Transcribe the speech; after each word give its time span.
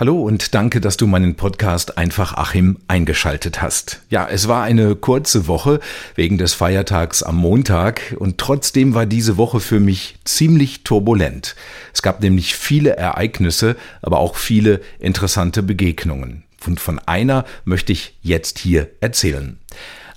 Hallo 0.00 0.22
und 0.22 0.54
danke, 0.54 0.80
dass 0.80 0.96
du 0.96 1.06
meinen 1.06 1.34
Podcast 1.34 1.98
Einfach 1.98 2.32
Achim 2.32 2.78
eingeschaltet 2.88 3.60
hast. 3.60 4.00
Ja, 4.08 4.26
es 4.26 4.48
war 4.48 4.62
eine 4.62 4.96
kurze 4.96 5.46
Woche 5.46 5.78
wegen 6.14 6.38
des 6.38 6.54
Feiertags 6.54 7.22
am 7.22 7.36
Montag 7.36 8.16
und 8.18 8.38
trotzdem 8.38 8.94
war 8.94 9.04
diese 9.04 9.36
Woche 9.36 9.60
für 9.60 9.78
mich 9.78 10.16
ziemlich 10.24 10.84
turbulent. 10.84 11.54
Es 11.92 12.00
gab 12.00 12.22
nämlich 12.22 12.54
viele 12.54 12.96
Ereignisse, 12.96 13.76
aber 14.00 14.20
auch 14.20 14.36
viele 14.36 14.80
interessante 15.00 15.62
Begegnungen. 15.62 16.44
Und 16.66 16.80
von 16.80 16.98
einer 17.00 17.44
möchte 17.66 17.92
ich 17.92 18.14
jetzt 18.22 18.58
hier 18.58 18.88
erzählen. 19.00 19.58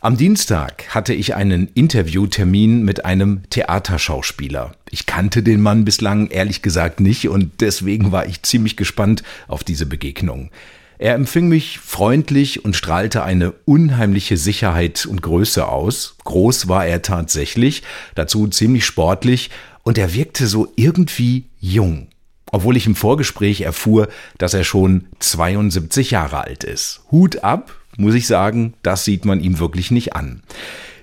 Am 0.04 0.17
Dienstag 0.17 0.89
hatte 0.89 1.13
ich 1.13 1.33
einen 1.33 1.70
Interviewtermin 1.75 2.84
mit 2.84 3.05
einem 3.05 3.44
Theaterschauspieler. 3.49 4.73
Ich 4.89 5.05
kannte 5.05 5.44
den 5.44 5.61
Mann 5.61 5.85
bislang 5.85 6.27
ehrlich 6.27 6.61
gesagt 6.61 6.99
nicht 6.99 7.30
und 7.30 7.61
deswegen 7.61 8.11
war 8.11 8.25
ich 8.25 8.44
ziemlich 8.44 8.75
gespannt 8.75 9.23
auf 9.47 9.63
diese 9.63 9.85
Begegnung. 9.85 10.52
Er 10.97 11.16
empfing 11.16 11.47
mich 11.47 11.80
freundlich 11.80 12.66
und 12.66 12.75
strahlte 12.75 13.23
eine 13.23 13.53
unheimliche 13.63 14.35
Sicherheit 14.35 15.05
und 15.05 15.21
Größe 15.21 15.70
aus. 15.70 16.17
Groß 16.25 16.67
war 16.67 16.85
er 16.85 17.02
tatsächlich, 17.02 17.81
dazu 18.13 18.49
ziemlich 18.49 18.83
sportlich 18.83 19.52
und 19.83 19.97
er 19.97 20.13
wirkte 20.13 20.47
so 20.47 20.70
irgendwie 20.75 21.45
jung. 21.61 22.09
Obwohl 22.52 22.75
ich 22.75 22.88
im 22.88 22.95
Vorgespräch 22.95 23.61
erfuhr, 23.61 24.09
dass 24.38 24.53
er 24.53 24.66
schon 24.66 25.05
72 25.20 26.11
Jahre 26.11 26.41
alt 26.41 26.66
ist. 26.66 27.03
Hut 27.09 27.45
ab, 27.45 27.73
muss 27.97 28.15
ich 28.15 28.27
sagen, 28.27 28.73
das 28.81 29.05
sieht 29.05 29.25
man 29.25 29.41
ihm 29.41 29.59
wirklich 29.59 29.91
nicht 29.91 30.15
an. 30.15 30.41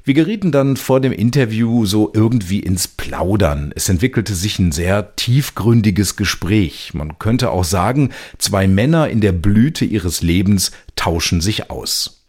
Wir 0.05 0.15
gerieten 0.15 0.51
dann 0.51 0.77
vor 0.77 1.01
dem 1.01 1.13
Interview 1.13 1.85
so 1.85 2.11
irgendwie 2.15 2.61
ins 2.61 2.89
Plaudern. 2.89 3.73
Es 3.77 3.89
entwickelte 3.89 4.35
sich 4.35 4.59
ein 4.59 4.73
sehr 4.73 5.15
tiefgründiges 5.15 6.17
Gespräch. 6.17 6.95
Man 6.95 7.19
könnte 7.19 7.51
auch 7.51 7.65
sagen, 7.65 8.11
zwei 8.39 8.67
Männer 8.67 9.09
in 9.09 9.21
der 9.21 9.33
Blüte 9.33 9.85
ihres 9.85 10.23
Lebens 10.23 10.73
tauschen 10.97 11.41
sich 11.41 11.71
aus. 11.71 12.25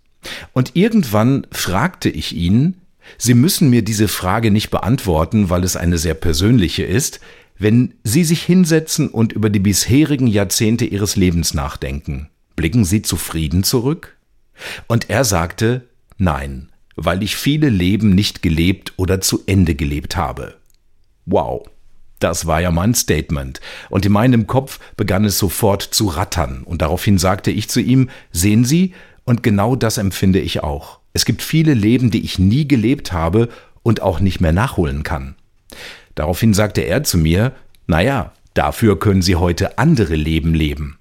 Und 0.53 0.75
irgendwann 0.75 1.48
fragte 1.52 2.09
ich 2.09 2.36
ihn, 2.36 2.75
Sie 3.18 3.34
müssen 3.34 3.70
mir 3.70 3.81
diese 3.81 4.08
Frage 4.08 4.52
nicht 4.52 4.70
beantworten, 4.70 5.50
weil 5.50 5.64
es 5.64 5.75
eine 5.75 5.98
sehr 5.98 6.14
persönliche 6.14 6.84
ist, 6.84 7.20
wenn 7.58 7.94
Sie 8.03 8.23
sich 8.23 8.44
hinsetzen 8.44 9.08
und 9.09 9.34
über 9.34 9.50
die 9.50 9.59
bisherigen 9.59 10.28
Jahrzehnte 10.28 10.86
Ihres 10.86 11.16
Lebens 11.16 11.53
nachdenken, 11.53 12.30
blicken 12.56 12.86
Sie 12.86 13.02
zufrieden 13.02 13.64
zurück? 13.64 14.18
Und 14.88 15.10
er 15.10 15.24
sagte, 15.24 15.88
nein, 16.18 16.70
weil 16.96 17.24
ich 17.24 17.36
viele 17.36 17.70
Leben 17.70 18.14
nicht 18.14 18.42
gelebt 18.42 18.94
oder 18.98 19.22
zu 19.22 19.42
Ende 19.46 19.76
gelebt 19.76 20.16
habe. 20.16 20.56
Wow. 21.26 21.68
Das 22.20 22.46
war 22.46 22.62
ja 22.62 22.70
mein 22.70 22.94
Statement. 22.94 23.60
Und 23.90 24.06
in 24.06 24.12
meinem 24.12 24.46
Kopf 24.46 24.80
begann 24.96 25.26
es 25.26 25.40
sofort 25.40 25.82
zu 25.82 26.06
rattern. 26.08 26.62
Und 26.64 26.84
daraufhin 26.84 27.18
sagte 27.18 27.50
ich 27.50 27.68
zu 27.68 27.80
ihm, 27.82 28.10
sehen 28.32 28.64
Sie, 28.64 28.94
und 29.24 29.42
genau 29.42 29.76
das 29.76 29.98
empfinde 29.98 30.40
ich 30.40 30.62
auch. 30.62 31.00
Es 31.14 31.26
gibt 31.26 31.42
viele 31.42 31.74
Leben, 31.74 32.12
die 32.12 32.24
ich 32.24 32.38
nie 32.38 32.68
gelebt 32.68 33.12
habe 33.12 33.50
und 33.82 34.02
auch 34.02 34.20
nicht 34.20 34.40
mehr 34.40 34.52
nachholen 34.52 35.04
kann. 35.04 35.36
Daraufhin 36.16 36.54
sagte 36.54 36.82
er 36.82 37.04
zu 37.04 37.18
mir, 37.18 37.54
naja, 37.88 38.34
dafür 38.54 39.00
können 39.00 39.22
Sie 39.22 39.36
heute 39.36 39.78
andere 39.78 40.16
Leben 40.16 40.54
leben. 40.54 40.98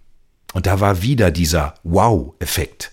Und 0.52 0.66
da 0.66 0.80
war 0.80 1.02
wieder 1.02 1.30
dieser 1.30 1.74
Wow-Effekt. 1.82 2.92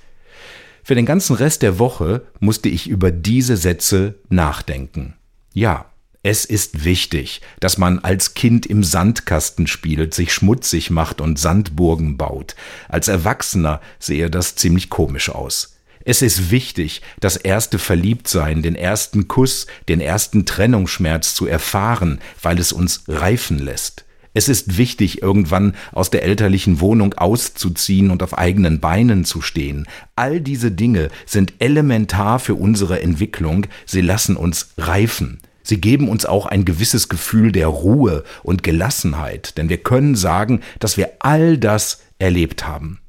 Für 0.88 0.96
den 0.96 1.06
ganzen 1.06 1.36
Rest 1.36 1.64
der 1.64 1.80
Woche 1.80 2.22
musste 2.40 2.70
ich 2.70 2.88
über 2.88 3.12
diese 3.12 3.58
Sätze 3.58 4.16
nachdenken. 4.30 5.16
Ja, 5.54 5.88
es 6.24 6.46
ist 6.46 6.86
wichtig, 6.86 7.42
dass 7.60 7.78
man 7.78 8.00
als 8.00 8.36
Kind 8.36 8.66
im 8.66 8.86
Sandkasten 8.86 9.68
spielt, 9.68 10.14
sich 10.14 10.32
schmutzig 10.32 10.90
macht 10.90 11.20
und 11.20 11.38
Sandburgen 11.38 12.16
baut. 12.16 12.56
Als 12.88 13.10
Erwachsener 13.10 13.82
sehe 14.00 14.30
das 14.30 14.56
ziemlich 14.56 14.90
komisch 14.90 15.28
aus. 15.30 15.76
Es 16.06 16.22
ist 16.22 16.52
wichtig, 16.52 17.02
das 17.20 17.36
erste 17.36 17.80
Verliebtsein, 17.80 18.62
den 18.62 18.76
ersten 18.76 19.28
Kuss, 19.28 19.68
den 19.90 20.00
ersten 20.00 20.46
Trennungsschmerz 20.46 21.34
zu 21.34 21.48
erfahren, 21.48 22.22
weil 22.42 22.60
es 22.60 22.72
uns 22.72 23.04
reifen 23.10 23.60
lässt. 23.60 24.06
Es 24.38 24.50
ist 24.50 24.78
wichtig, 24.78 25.24
irgendwann 25.24 25.74
aus 25.94 26.12
der 26.12 26.22
elterlichen 26.22 26.80
Wohnung 26.80 27.16
auszuziehen 27.16 28.12
und 28.12 28.22
auf 28.22 28.38
eigenen 28.38 28.80
Beinen 28.80 29.26
zu 29.26 29.42
stehen. 29.42 29.88
All 30.16 30.42
diese 30.42 30.70
Dinge 30.70 31.10
sind 31.26 31.56
elementar 31.58 32.38
für 32.38 32.54
unsere 32.54 33.02
Entwicklung. 33.02 33.66
Sie 33.88 34.02
lassen 34.02 34.36
uns 34.38 34.76
reifen. 34.78 35.40
Sie 35.64 35.82
geben 35.82 36.08
uns 36.08 36.28
auch 36.28 36.46
ein 36.46 36.66
gewisses 36.66 37.10
Gefühl 37.10 37.52
der 37.52 37.66
Ruhe 37.66 38.24
und 38.44 38.62
Gelassenheit, 38.62 39.58
denn 39.58 39.70
wir 39.70 39.80
können 39.80 40.14
sagen, 40.14 40.62
dass 40.78 40.98
wir 40.98 41.14
all 41.18 41.58
das 41.58 42.04
erlebt 42.20 42.68
haben. 42.68 43.00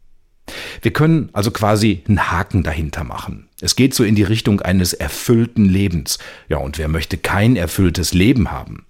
Wir 0.80 0.94
können 0.94 1.28
also 1.34 1.50
quasi 1.50 2.04
einen 2.08 2.32
Haken 2.32 2.62
dahinter 2.62 3.04
machen. 3.04 3.48
Es 3.60 3.76
geht 3.76 3.92
so 3.92 4.02
in 4.02 4.14
die 4.14 4.22
Richtung 4.22 4.62
eines 4.62 4.94
erfüllten 4.94 5.66
Lebens. 5.66 6.18
Ja, 6.48 6.56
und 6.56 6.78
wer 6.78 6.88
möchte 6.88 7.18
kein 7.18 7.54
erfülltes 7.54 8.14
Leben 8.14 8.50
haben? 8.50 8.86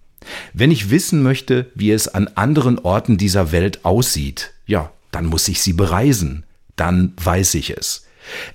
Wenn 0.52 0.70
ich 0.70 0.90
wissen 0.90 1.22
möchte, 1.22 1.70
wie 1.74 1.90
es 1.90 2.08
an 2.08 2.28
anderen 2.34 2.78
Orten 2.78 3.18
dieser 3.18 3.52
Welt 3.52 3.84
aussieht, 3.84 4.52
ja, 4.66 4.90
dann 5.10 5.26
muss 5.26 5.48
ich 5.48 5.62
sie 5.62 5.72
bereisen. 5.72 6.44
Dann 6.76 7.12
weiß 7.22 7.54
ich 7.54 7.70
es. 7.70 8.06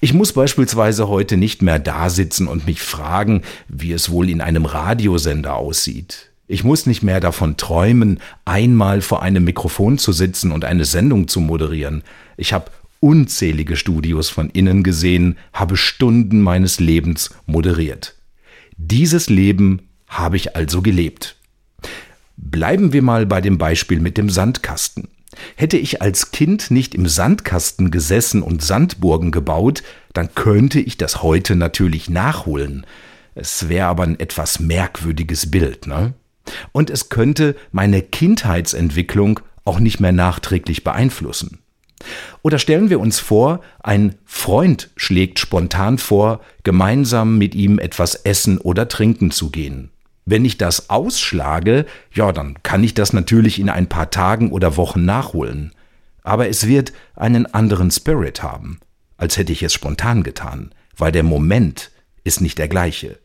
Ich 0.01 0.13
muss 0.13 0.34
beispielsweise 0.34 1.07
heute 1.07 1.38
nicht 1.38 1.62
mehr 1.62 1.79
da 1.79 2.09
sitzen 2.09 2.47
und 2.47 2.66
mich 2.66 2.81
fragen, 2.81 3.41
wie 3.68 3.91
es 3.91 4.09
wohl 4.09 4.29
in 4.29 4.41
einem 4.41 4.66
Radiosender 4.66 5.56
aussieht. 5.56 6.29
Ich 6.47 6.63
muss 6.63 6.85
nicht 6.85 7.03
mehr 7.03 7.19
davon 7.19 7.57
träumen, 7.57 8.19
einmal 8.45 9.01
vor 9.01 9.24
einem 9.24 9.44
Mikrofon 9.45 9.97
zu 9.97 10.12
sitzen 10.12 10.51
und 10.51 10.66
eine 10.66 10.85
Sendung 10.85 11.28
zu 11.28 11.40
moderieren. 11.40 12.03
Ich 12.38 12.53
habe 12.53 12.69
unzählige 13.00 13.75
Studios 13.75 14.30
von 14.30 14.50
innen 14.50 14.84
gesehen, 14.84 15.38
habe 15.51 15.78
Stunden 15.78 16.41
meines 16.41 16.80
Lebens 16.80 17.31
moderiert. 17.45 18.16
Dieses 18.78 19.30
Leben 19.30 19.90
habe 20.07 20.38
ich 20.38 20.56
also 20.56 20.81
gelebt. 20.81 21.35
Bleiben 22.35 22.94
wir 22.94 23.01
mal 23.01 23.25
bei 23.25 23.41
dem 23.41 23.57
Beispiel 23.57 23.99
mit 23.99 24.17
dem 24.17 24.29
Sandkasten. 24.29 25.07
Hätte 25.55 25.77
ich 25.77 26.01
als 26.01 26.31
Kind 26.31 26.71
nicht 26.71 26.95
im 26.95 27.07
Sandkasten 27.07 27.91
gesessen 27.91 28.41
und 28.41 28.61
Sandburgen 28.61 29.31
gebaut, 29.31 29.83
dann 30.13 30.33
könnte 30.35 30.79
ich 30.79 30.97
das 30.97 31.23
heute 31.23 31.55
natürlich 31.55 32.09
nachholen. 32.09 32.85
Es 33.35 33.69
wäre 33.69 33.88
aber 33.88 34.03
ein 34.03 34.19
etwas 34.19 34.59
merkwürdiges 34.59 35.49
Bild, 35.49 35.88
ne? 35.88 36.13
Und 36.71 36.89
es 36.89 37.09
könnte 37.09 37.55
meine 37.71 38.01
Kindheitsentwicklung 38.01 39.39
auch 39.65 39.79
nicht 39.79 40.00
mehr 40.00 40.11
nachträglich 40.11 40.83
beeinflussen. 40.83 41.59
Oder 42.41 42.59
stellen 42.59 42.89
wir 42.89 43.00
uns 43.00 43.19
vor, 43.19 43.61
ein 43.81 44.15
Freund 44.25 44.91
schlägt 44.97 45.39
spontan 45.39 45.97
vor, 45.97 46.41
gemeinsam 46.63 47.38
mit 47.38 47.55
ihm 47.55 47.79
etwas 47.79 48.15
essen 48.15 48.57
oder 48.57 48.89
trinken 48.89 49.31
zu 49.31 49.50
gehen. 49.50 49.89
Wenn 50.25 50.45
ich 50.45 50.57
das 50.57 50.89
ausschlage, 50.89 51.85
ja, 52.13 52.31
dann 52.31 52.61
kann 52.63 52.84
ich 52.84 52.94
das 52.94 53.13
natürlich 53.13 53.59
in 53.59 53.69
ein 53.69 53.88
paar 53.88 54.09
Tagen 54.09 54.51
oder 54.51 54.78
Wochen 54.78 55.06
nachholen. 55.06 55.73
Aber 56.23 56.47
es 56.47 56.67
wird 56.67 56.94
einen 57.16 57.45
anderen 57.53 57.91
Spirit 57.91 58.41
haben, 58.41 58.79
als 59.17 59.38
hätte 59.38 59.51
ich 59.51 59.63
es 59.63 59.73
spontan 59.73 60.23
getan, 60.23 60.73
weil 60.95 61.12
der 61.12 61.23
Moment 61.23 61.91
ist 62.23 62.39
nicht 62.39 62.57
der 62.57 62.69
gleiche. 62.69 63.19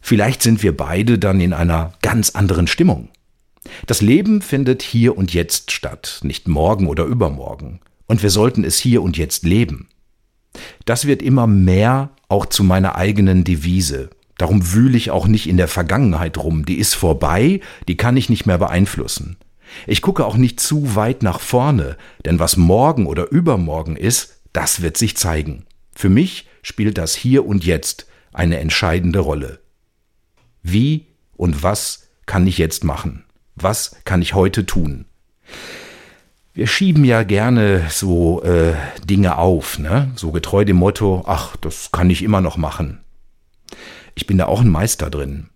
Vielleicht 0.00 0.42
sind 0.42 0.64
wir 0.64 0.76
beide 0.76 1.18
dann 1.18 1.40
in 1.40 1.52
einer 1.52 1.92
ganz 2.02 2.30
anderen 2.30 2.66
Stimmung. 2.66 3.10
Das 3.86 4.00
Leben 4.00 4.42
findet 4.42 4.82
hier 4.82 5.16
und 5.16 5.32
jetzt 5.32 5.70
statt, 5.70 6.20
nicht 6.24 6.48
morgen 6.48 6.88
oder 6.88 7.04
übermorgen. 7.04 7.80
Und 8.06 8.22
wir 8.24 8.30
sollten 8.30 8.64
es 8.64 8.78
hier 8.78 9.02
und 9.02 9.16
jetzt 9.16 9.44
leben. 9.44 9.88
Das 10.84 11.06
wird 11.06 11.22
immer 11.22 11.46
mehr 11.46 12.10
auch 12.28 12.46
zu 12.46 12.64
meiner 12.64 12.96
eigenen 12.96 13.44
Devise. 13.44 14.10
Darum 14.38 14.72
wühle 14.72 14.96
ich 14.96 15.10
auch 15.10 15.26
nicht 15.26 15.48
in 15.48 15.56
der 15.56 15.68
Vergangenheit 15.68 16.38
rum. 16.38 16.64
Die 16.64 16.78
ist 16.78 16.94
vorbei, 16.94 17.60
die 17.88 17.96
kann 17.96 18.16
ich 18.16 18.28
nicht 18.28 18.46
mehr 18.46 18.58
beeinflussen. 18.58 19.36
Ich 19.86 20.02
gucke 20.02 20.26
auch 20.26 20.36
nicht 20.36 20.60
zu 20.60 20.94
weit 20.96 21.22
nach 21.22 21.40
vorne, 21.40 21.96
denn 22.24 22.38
was 22.38 22.56
morgen 22.56 23.06
oder 23.06 23.30
übermorgen 23.30 23.96
ist, 23.96 24.40
das 24.52 24.82
wird 24.82 24.96
sich 24.96 25.16
zeigen. 25.16 25.64
Für 25.94 26.08
mich 26.08 26.48
spielt 26.62 26.98
das 26.98 27.14
hier 27.14 27.46
und 27.46 27.64
jetzt 27.64 28.06
eine 28.32 28.58
entscheidende 28.58 29.20
Rolle. 29.20 29.60
Wie 30.62 31.06
und 31.36 31.62
was 31.62 32.08
kann 32.26 32.46
ich 32.46 32.58
jetzt 32.58 32.84
machen? 32.84 33.24
Was 33.54 33.96
kann 34.04 34.22
ich 34.22 34.34
heute 34.34 34.64
tun? 34.64 35.06
Wir 36.54 36.66
schieben 36.66 37.04
ja 37.04 37.22
gerne 37.22 37.86
so 37.90 38.42
äh, 38.42 38.74
Dinge 39.04 39.38
auf, 39.38 39.78
ne? 39.78 40.12
So 40.16 40.32
getreu 40.32 40.64
dem 40.64 40.76
Motto, 40.76 41.22
ach, 41.26 41.56
das 41.56 41.90
kann 41.92 42.10
ich 42.10 42.22
immer 42.22 42.40
noch 42.40 42.56
machen. 42.56 43.01
Ich 44.14 44.26
bin 44.26 44.38
da 44.38 44.46
auch 44.46 44.60
ein 44.60 44.68
Meister 44.68 45.10
drin. 45.10 45.48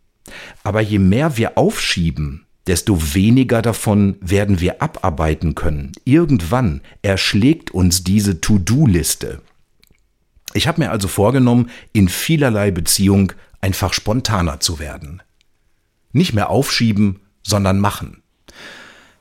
Aber 0.65 0.81
je 0.81 0.99
mehr 0.99 1.37
wir 1.37 1.57
aufschieben, 1.57 2.47
desto 2.67 3.15
weniger 3.15 3.63
davon 3.63 4.17
werden 4.21 4.61
wir 4.61 4.83
abarbeiten 4.83 5.55
können. 5.55 5.93
Irgendwann 6.05 6.81
erschlägt 7.03 7.71
uns 7.71 8.03
diese 8.03 8.41
To-Do-Liste. 8.41 9.41
Ich 10.55 10.67
habe 10.67 10.81
mir 10.81 10.91
also 10.91 11.07
vorgenommen, 11.07 11.71
in 11.93 12.09
vielerlei 12.09 12.71
Beziehung 12.71 13.33
einfach 13.61 13.93
spontaner 13.93 14.61
zu 14.61 14.79
werden. 14.79 15.23
Nicht 16.13 16.33
mehr 16.33 16.51
aufschieben, 16.51 17.21
sondern 17.43 17.79
machen. 17.79 18.23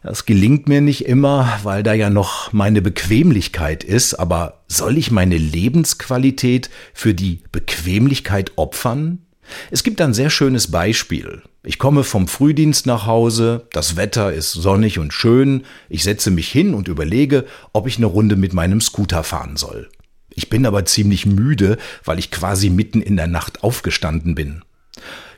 Das 0.06 0.28
gelingt 0.28 0.70
mir 0.70 0.82
nicht 0.82 1.08
immer, 1.08 1.60
weil 1.64 1.82
da 1.82 1.96
ja 1.96 2.12
noch 2.12 2.54
meine 2.54 2.84
Bequemlichkeit 2.84 3.84
ist, 3.84 4.14
aber 4.14 4.62
soll 4.68 5.00
ich 5.00 5.10
meine 5.10 5.36
Lebensqualität 5.36 6.70
für 6.94 7.16
die 7.16 7.42
Bequemlichkeit 7.52 8.52
opfern? 8.56 9.26
Es 9.72 9.82
gibt 9.82 10.00
ein 10.02 10.14
sehr 10.14 10.30
schönes 10.30 10.70
Beispiel. 10.70 11.42
Ich 11.64 11.80
komme 11.80 12.04
vom 12.04 12.28
Frühdienst 12.28 12.86
nach 12.86 13.08
Hause, 13.08 13.66
das 13.72 13.96
Wetter 13.96 14.32
ist 14.32 14.52
sonnig 14.52 15.00
und 15.00 15.12
schön, 15.12 15.64
ich 15.90 16.04
setze 16.04 16.30
mich 16.30 16.50
hin 16.50 16.76
und 16.76 16.88
überlege, 16.88 17.46
ob 17.74 17.88
ich 17.88 17.98
eine 17.98 18.06
Runde 18.06 18.36
mit 18.36 18.54
meinem 18.54 18.82
Scooter 18.82 19.24
fahren 19.24 19.58
soll. 19.58 19.90
Ich 20.30 20.52
bin 20.52 20.68
aber 20.68 20.86
ziemlich 20.86 21.26
müde, 21.26 21.78
weil 22.04 22.20
ich 22.20 22.30
quasi 22.30 22.70
mitten 22.70 23.02
in 23.02 23.18
der 23.18 23.26
Nacht 23.26 23.64
aufgestanden 23.64 24.36
bin. 24.36 24.62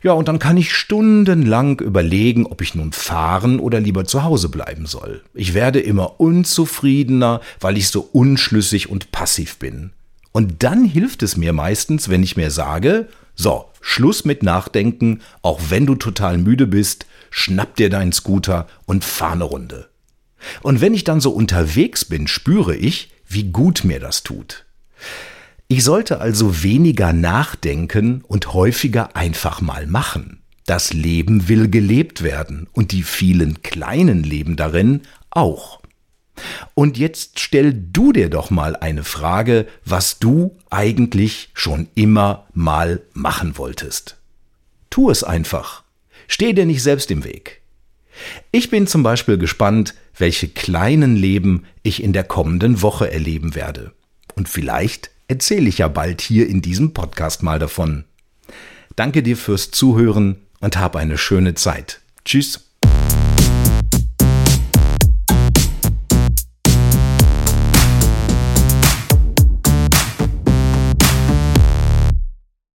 Ja, 0.03 0.13
und 0.13 0.27
dann 0.27 0.39
kann 0.39 0.57
ich 0.57 0.73
stundenlang 0.73 1.79
überlegen, 1.79 2.45
ob 2.45 2.61
ich 2.61 2.75
nun 2.75 2.91
fahren 2.91 3.59
oder 3.59 3.79
lieber 3.79 4.05
zu 4.05 4.23
Hause 4.23 4.49
bleiben 4.49 4.85
soll. 4.85 5.21
Ich 5.33 5.53
werde 5.53 5.79
immer 5.79 6.19
unzufriedener, 6.19 7.41
weil 7.59 7.77
ich 7.77 7.89
so 7.89 8.07
unschlüssig 8.11 8.89
und 8.89 9.11
passiv 9.11 9.57
bin. 9.57 9.91
Und 10.31 10.63
dann 10.63 10.85
hilft 10.85 11.23
es 11.23 11.35
mir 11.35 11.53
meistens, 11.53 12.09
wenn 12.09 12.21
ich 12.21 12.37
mir 12.37 12.51
sage, 12.51 13.07
so, 13.35 13.65
Schluss 13.81 14.25
mit 14.25 14.43
Nachdenken, 14.43 15.21
auch 15.41 15.59
wenn 15.69 15.85
du 15.85 15.95
total 15.95 16.37
müde 16.37 16.67
bist, 16.67 17.05
schnapp 17.29 17.75
dir 17.75 17.89
deinen 17.89 18.11
Scooter 18.11 18.67
und 18.85 19.05
fahr 19.05 19.33
eine 19.33 19.45
Runde. 19.45 19.89
Und 20.61 20.81
wenn 20.81 20.93
ich 20.93 21.03
dann 21.03 21.21
so 21.21 21.31
unterwegs 21.31 22.05
bin, 22.05 22.27
spüre 22.27 22.75
ich, 22.75 23.11
wie 23.27 23.45
gut 23.45 23.83
mir 23.83 23.99
das 23.99 24.23
tut. 24.23 24.65
Ich 25.69 25.83
sollte 25.83 26.21
also 26.21 26.63
weniger 26.63 27.11
nachdenken 27.11 28.23
und 28.25 28.53
häufiger 28.53 29.17
einfach 29.17 29.59
mal 29.59 29.85
machen. 29.85 30.41
Das 30.65 30.93
Leben 30.93 31.49
will 31.49 31.69
gelebt 31.69 32.23
werden 32.23 32.67
und 32.71 32.93
die 32.93 33.03
vielen 33.03 33.61
kleinen 33.63 34.23
Leben 34.23 34.55
darin 34.55 35.01
auch. 35.29 35.81
Und 36.73 36.97
jetzt 36.97 37.39
stell 37.39 37.73
du 37.73 38.13
dir 38.13 38.29
doch 38.29 38.49
mal 38.49 38.77
eine 38.77 39.03
Frage, 39.03 39.67
was 39.83 40.19
du 40.19 40.57
eigentlich 40.69 41.49
schon 41.53 41.87
immer 41.95 42.45
mal 42.53 43.01
machen 43.13 43.57
wolltest. 43.57 44.17
Tu 44.89 45.09
es 45.09 45.23
einfach. 45.23 45.83
Steh 46.27 46.53
dir 46.53 46.65
nicht 46.65 46.83
selbst 46.83 47.11
im 47.11 47.25
Weg. 47.25 47.61
Ich 48.51 48.69
bin 48.69 48.87
zum 48.87 49.03
Beispiel 49.03 49.37
gespannt, 49.37 49.95
welche 50.17 50.47
kleinen 50.47 51.15
Leben 51.15 51.65
ich 51.83 52.01
in 52.01 52.13
der 52.13 52.23
kommenden 52.23 52.81
Woche 52.81 53.11
erleben 53.11 53.53
werde. 53.53 53.91
Und 54.35 54.47
vielleicht 54.47 55.11
erzähle 55.27 55.69
ich 55.69 55.79
ja 55.79 55.87
bald 55.87 56.21
hier 56.21 56.47
in 56.47 56.61
diesem 56.61 56.93
Podcast 56.93 57.43
mal 57.43 57.59
davon. 57.59 58.05
Danke 58.95 59.23
dir 59.23 59.37
fürs 59.37 59.71
Zuhören 59.71 60.37
und 60.59 60.77
hab 60.77 60.95
eine 60.95 61.17
schöne 61.17 61.53
Zeit. 61.53 62.01
Tschüss. 62.25 62.66